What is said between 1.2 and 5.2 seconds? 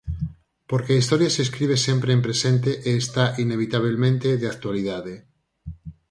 se escribe sempre en presente e está inevitabelmente de actualidade.